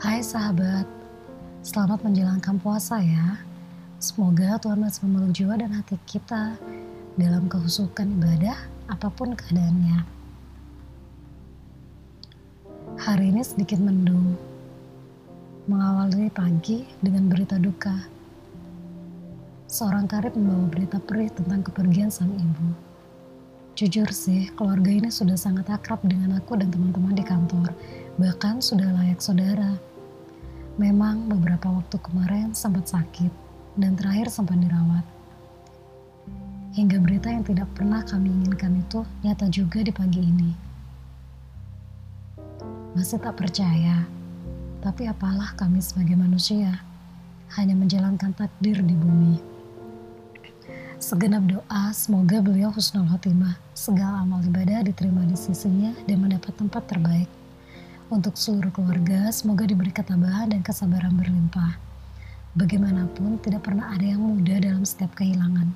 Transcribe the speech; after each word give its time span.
Hai 0.00 0.24
sahabat, 0.24 0.88
selamat 1.60 2.00
menjalankan 2.00 2.56
puasa 2.56 3.04
ya. 3.04 3.36
Semoga 4.00 4.56
Tuhan 4.56 4.80
masih 4.80 5.04
memeluk 5.04 5.36
jiwa 5.36 5.60
dan 5.60 5.76
hati 5.76 6.00
kita 6.08 6.56
dalam 7.20 7.52
kehusukan 7.52 8.08
ibadah 8.16 8.56
apa 8.88 9.12
pun 9.12 9.36
keadaannya. 9.36 10.00
Hari 12.96 13.28
ini 13.28 13.44
sedikit 13.44 13.76
mendung, 13.76 14.40
mengawali 15.68 16.32
pagi 16.32 16.88
dengan 17.04 17.28
berita 17.28 17.60
duka. 17.60 17.92
Seorang 19.68 20.08
karib 20.08 20.32
membawa 20.32 20.64
berita 20.72 20.96
perih 20.96 21.28
tentang 21.28 21.60
kepergian 21.60 22.08
sang 22.08 22.32
ibu. 22.32 22.72
Jujur 23.76 24.08
sih, 24.16 24.48
keluarga 24.56 24.96
ini 24.96 25.12
sudah 25.12 25.36
sangat 25.36 25.68
akrab 25.68 26.00
dengan 26.08 26.40
aku 26.40 26.56
dan 26.56 26.72
teman-teman 26.72 27.12
di 27.12 27.24
kantor, 27.24 27.68
bahkan 28.16 28.64
sudah 28.64 28.88
layak 28.96 29.20
saudara. 29.20 29.89
Memang 30.80 31.28
beberapa 31.28 31.68
waktu 31.68 32.00
kemarin 32.00 32.56
sempat 32.56 32.88
sakit 32.88 33.28
dan 33.76 34.00
terakhir 34.00 34.32
sempat 34.32 34.56
dirawat. 34.56 35.04
Hingga 36.72 36.96
berita 37.04 37.28
yang 37.28 37.44
tidak 37.44 37.68
pernah 37.76 38.00
kami 38.00 38.32
inginkan 38.32 38.80
itu 38.80 39.04
nyata 39.20 39.52
juga 39.52 39.84
di 39.84 39.92
pagi 39.92 40.24
ini. 40.24 40.50
Masih 42.96 43.20
tak 43.20 43.36
percaya, 43.36 44.08
tapi 44.80 45.04
apalah 45.04 45.52
kami 45.52 45.84
sebagai 45.84 46.16
manusia, 46.16 46.80
hanya 47.60 47.76
menjalankan 47.76 48.32
takdir 48.32 48.80
di 48.80 48.96
bumi. 48.96 49.36
Segenap 50.96 51.44
doa, 51.44 51.92
semoga 51.92 52.40
beliau 52.40 52.72
husnul 52.72 53.04
khotimah, 53.04 53.60
segala 53.76 54.24
amal 54.24 54.40
ibadah 54.40 54.80
diterima 54.80 55.28
di 55.28 55.36
sisinya 55.36 55.92
dan 56.08 56.24
mendapat 56.24 56.56
tempat 56.56 56.88
terbaik 56.88 57.28
untuk 58.10 58.34
seluruh 58.34 58.74
keluarga, 58.74 59.30
semoga 59.30 59.62
diberi 59.62 59.94
ketabahan 59.94 60.50
dan 60.50 60.66
kesabaran 60.66 61.14
berlimpah. 61.14 61.78
Bagaimanapun, 62.58 63.38
tidak 63.38 63.70
pernah 63.70 63.94
ada 63.94 64.02
yang 64.02 64.18
mudah 64.18 64.58
dalam 64.58 64.82
setiap 64.82 65.14
kehilangan. 65.14 65.70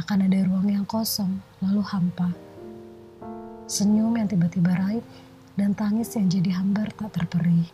Akan 0.00 0.24
ada 0.24 0.48
ruang 0.48 0.72
yang 0.72 0.88
kosong, 0.88 1.44
lalu 1.60 1.84
hampa. 1.84 2.32
Senyum 3.68 4.16
yang 4.16 4.24
tiba-tiba 4.32 4.72
raib, 4.80 5.04
dan 5.60 5.76
tangis 5.76 6.08
yang 6.16 6.32
jadi 6.32 6.56
hambar 6.56 6.88
tak 6.96 7.12
terperi. 7.12 7.68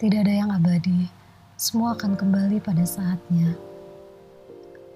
Tidak 0.00 0.24
ada 0.24 0.32
yang 0.32 0.48
abadi, 0.48 1.04
semua 1.60 1.92
akan 1.92 2.16
kembali 2.16 2.64
pada 2.64 2.88
saatnya. 2.88 3.52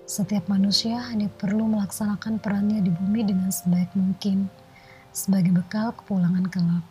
Setiap 0.09 0.49
manusia 0.49 0.97
hanya 1.13 1.29
perlu 1.29 1.69
melaksanakan 1.69 2.41
perannya 2.41 2.81
di 2.81 2.89
bumi 2.89 3.29
dengan 3.29 3.53
sebaik 3.53 3.93
mungkin 3.93 4.62
sebagai 5.13 5.53
bekal 5.53 5.93
kepulangan 5.93 6.49
kelak. 6.49 6.85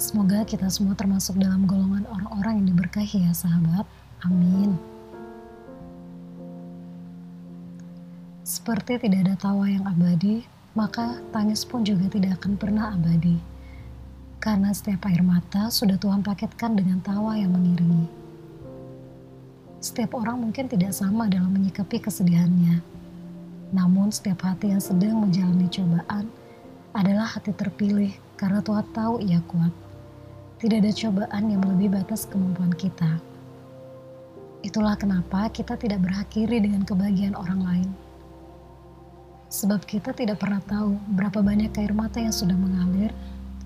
Semoga 0.00 0.42
kita 0.42 0.66
semua 0.72 0.96
termasuk 0.96 1.38
dalam 1.38 1.68
golongan 1.68 2.08
orang-orang 2.10 2.64
yang 2.64 2.66
diberkahi 2.74 3.28
ya 3.28 3.32
sahabat. 3.36 3.86
Amin. 4.24 4.74
Seperti 8.42 8.98
tidak 8.98 9.28
ada 9.28 9.36
tawa 9.38 9.68
yang 9.68 9.84
abadi, 9.84 10.44
maka 10.72 11.20
tangis 11.30 11.62
pun 11.62 11.84
juga 11.84 12.08
tidak 12.10 12.42
akan 12.42 12.56
pernah 12.56 12.96
abadi. 12.96 13.38
Karena 14.40 14.72
setiap 14.72 15.08
air 15.08 15.24
mata 15.24 15.68
sudah 15.72 15.96
Tuhan 15.96 16.20
paketkan 16.20 16.76
dengan 16.76 17.00
tawa 17.00 17.36
yang 17.38 17.52
mengiringi. 17.54 18.08
Setiap 19.80 20.16
orang 20.16 20.48
mungkin 20.48 20.68
tidak 20.68 20.96
sama 20.96 21.28
dalam 21.28 21.52
menyikapi 21.52 22.00
kesedihannya. 22.00 22.80
Namun 23.72 24.08
setiap 24.12 24.44
hati 24.44 24.72
yang 24.72 24.80
sedang 24.80 25.24
menjalani 25.24 25.68
cobaan 25.68 26.28
adalah 26.94 27.26
hati 27.26 27.50
terpilih 27.50 28.14
karena 28.38 28.62
Tuhan 28.62 28.86
tahu 28.94 29.18
ia 29.18 29.42
kuat. 29.50 29.74
Tidak 30.62 30.78
ada 30.78 30.94
cobaan 30.94 31.50
yang 31.50 31.60
melebihi 31.66 31.90
batas 31.90 32.24
kemampuan 32.30 32.70
kita. 32.72 33.18
Itulah 34.64 34.96
kenapa 34.96 35.50
kita 35.52 35.76
tidak 35.76 36.00
berhakiri 36.00 36.62
dengan 36.62 36.86
kebahagiaan 36.86 37.36
orang 37.36 37.60
lain. 37.60 37.88
Sebab 39.50 39.84
kita 39.84 40.16
tidak 40.16 40.40
pernah 40.40 40.62
tahu 40.64 40.96
berapa 41.12 41.44
banyak 41.44 41.74
air 41.76 41.92
mata 41.92 42.22
yang 42.22 42.32
sudah 42.32 42.56
mengalir 42.56 43.12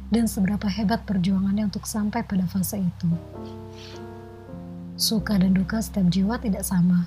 dan 0.08 0.24
seberapa 0.26 0.66
hebat 0.66 1.04
perjuangannya 1.04 1.68
untuk 1.68 1.84
sampai 1.86 2.24
pada 2.24 2.48
fase 2.48 2.80
itu. 2.80 3.08
Suka 4.98 5.38
dan 5.38 5.54
duka 5.54 5.78
setiap 5.78 6.10
jiwa 6.10 6.34
tidak 6.42 6.66
sama. 6.66 7.06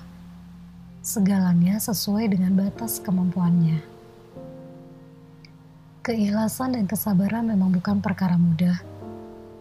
Segalanya 1.04 1.76
sesuai 1.76 2.32
dengan 2.32 2.56
batas 2.56 3.02
kemampuannya. 3.02 3.91
Keikhlasan 6.02 6.74
dan 6.74 6.90
kesabaran 6.90 7.46
memang 7.46 7.70
bukan 7.78 8.02
perkara 8.02 8.34
mudah. 8.34 8.74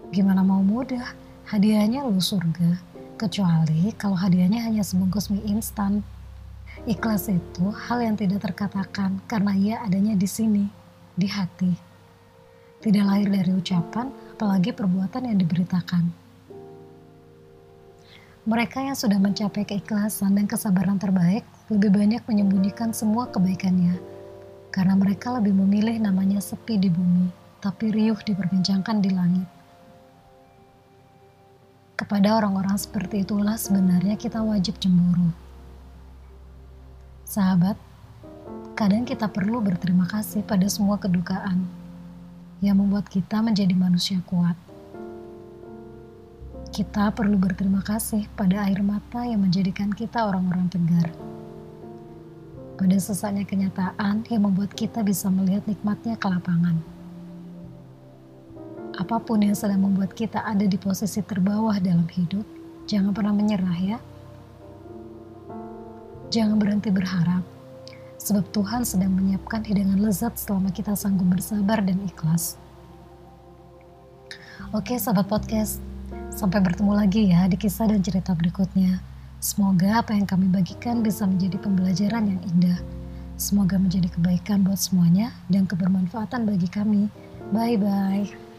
Gimana 0.09 0.41
mau 0.41 0.65
mudah? 0.65 1.13
Hadiahnya 1.45 2.01
lu 2.01 2.17
surga. 2.17 2.81
Kecuali 3.13 3.93
kalau 3.93 4.17
hadiahnya 4.17 4.65
hanya 4.65 4.81
sebungkus 4.81 5.29
mie 5.29 5.45
instan. 5.45 6.01
Ikhlas 6.89 7.29
itu 7.29 7.69
hal 7.69 8.01
yang 8.01 8.17
tidak 8.17 8.41
terkatakan 8.41 9.21
karena 9.29 9.53
ia 9.53 9.75
adanya 9.85 10.17
di 10.17 10.25
sini, 10.25 10.65
di 11.13 11.29
hati. 11.29 11.77
Tidak 12.81 13.05
lahir 13.05 13.29
dari 13.29 13.53
ucapan, 13.53 14.09
apalagi 14.33 14.73
perbuatan 14.73 15.29
yang 15.29 15.37
diberitakan. 15.37 16.09
Mereka 18.49 18.81
yang 18.81 18.97
sudah 18.97 19.21
mencapai 19.21 19.61
keikhlasan 19.61 20.33
dan 20.33 20.49
kesabaran 20.49 20.97
terbaik 20.97 21.45
lebih 21.69 21.93
banyak 21.93 22.25
menyembunyikan 22.25 22.97
semua 22.97 23.29
kebaikannya 23.29 24.20
karena 24.71 24.95
mereka 24.95 25.35
lebih 25.35 25.51
memilih 25.51 25.99
namanya 25.99 26.39
sepi 26.39 26.79
di 26.79 26.87
bumi, 26.87 27.27
tapi 27.59 27.91
riuh 27.91 28.15
diperbincangkan 28.15 29.03
di 29.03 29.11
langit. 29.11 29.47
Kepada 31.99 32.39
orang-orang 32.39 32.79
seperti 32.79 33.27
itulah 33.27 33.59
sebenarnya 33.59 34.15
kita 34.15 34.39
wajib 34.41 34.79
cemburu. 34.79 35.29
Sahabat, 37.27 37.75
kadang 38.73 39.03
kita 39.03 39.27
perlu 39.27 39.59
berterima 39.59 40.07
kasih 40.07 40.41
pada 40.41 40.65
semua 40.71 40.97
kedukaan 40.97 41.67
yang 42.63 42.79
membuat 42.79 43.11
kita 43.11 43.43
menjadi 43.43 43.75
manusia 43.75 44.23
kuat. 44.23 44.55
Kita 46.71 47.11
perlu 47.11 47.35
berterima 47.35 47.83
kasih 47.83 48.31
pada 48.39 48.63
air 48.63 48.79
mata 48.79 49.27
yang 49.27 49.43
menjadikan 49.43 49.91
kita 49.91 50.23
orang-orang 50.23 50.71
tegar 50.71 51.30
pada 52.75 52.97
sesaknya 52.97 53.43
kenyataan 53.43 54.23
yang 54.27 54.41
membuat 54.47 54.71
kita 54.75 55.03
bisa 55.03 55.27
melihat 55.27 55.63
nikmatnya 55.67 56.15
ke 56.15 56.27
lapangan. 56.27 56.77
Apa 58.97 59.17
pun 59.23 59.41
yang 59.41 59.55
sedang 59.55 59.81
membuat 59.81 60.11
kita 60.13 60.43
ada 60.43 60.67
di 60.67 60.75
posisi 60.75 61.23
terbawah 61.23 61.75
dalam 61.79 62.05
hidup, 62.11 62.43
jangan 62.85 63.15
pernah 63.15 63.33
menyerah 63.33 63.79
ya. 63.79 63.97
Jangan 66.31 66.55
berhenti 66.59 66.93
berharap, 66.93 67.43
sebab 68.15 68.45
Tuhan 68.55 68.87
sedang 68.87 69.11
menyiapkan 69.11 69.67
hidangan 69.67 69.99
lezat 69.99 70.39
selama 70.39 70.71
kita 70.71 70.95
sanggup 70.95 71.27
bersabar 71.27 71.83
dan 71.83 71.99
ikhlas. 72.07 72.55
Oke 74.71 74.95
sahabat 74.95 75.27
podcast, 75.27 75.83
sampai 76.31 76.63
bertemu 76.63 76.93
lagi 76.95 77.27
ya 77.35 77.43
di 77.51 77.59
kisah 77.59 77.91
dan 77.91 77.99
cerita 77.99 78.31
berikutnya. 78.31 79.10
Semoga 79.41 80.05
apa 80.05 80.13
yang 80.13 80.29
kami 80.29 80.53
bagikan 80.53 81.01
bisa 81.01 81.25
menjadi 81.25 81.57
pembelajaran 81.57 82.29
yang 82.29 82.41
indah. 82.45 82.77
Semoga 83.41 83.81
menjadi 83.81 84.05
kebaikan 84.13 84.61
buat 84.61 84.77
semuanya 84.77 85.33
dan 85.49 85.65
kebermanfaatan 85.65 86.45
bagi 86.45 86.69
kami. 86.69 87.09
Bye 87.49 87.73
bye. 87.81 88.50